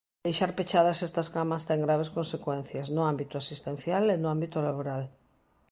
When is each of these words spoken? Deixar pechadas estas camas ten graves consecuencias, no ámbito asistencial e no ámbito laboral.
Deixar 0.27 0.51
pechadas 0.59 0.99
estas 1.07 1.27
camas 1.35 1.65
ten 1.69 1.79
graves 1.85 2.13
consecuencias, 2.17 2.87
no 2.95 3.01
ámbito 3.11 3.35
asistencial 3.37 4.03
e 4.15 4.17
no 4.19 4.27
ámbito 4.35 4.57
laboral. 4.67 5.03